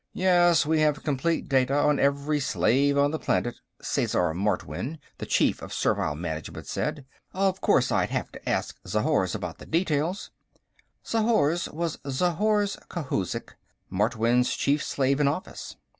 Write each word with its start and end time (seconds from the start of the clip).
"Yes, 0.13 0.65
we 0.65 0.79
have 0.79 1.03
complete 1.03 1.47
data 1.47 1.75
on 1.77 1.99
every 1.99 2.39
slave 2.39 2.97
on 2.97 3.11
the 3.11 3.19
planet," 3.19 3.59
Sesar 3.83 4.33
Martwynn, 4.33 4.97
the 5.19 5.27
Chief 5.27 5.61
of 5.61 5.71
Servile 5.71 6.15
Management, 6.15 6.65
said. 6.65 7.05
"Of 7.35 7.61
course, 7.61 7.91
I'd 7.91 8.09
have 8.09 8.31
to 8.31 8.49
ask 8.49 8.79
Zhorzh 8.83 9.35
about 9.35 9.59
the 9.59 9.67
details...." 9.67 10.31
Zhorzh 11.05 11.71
was 11.71 11.97
Zhorzh 12.03 12.77
Khouzhik, 12.89 13.53
Martwynn's 13.91 14.55
chief 14.55 14.83
slave 14.83 15.19
in 15.19 15.27
office. 15.27 15.75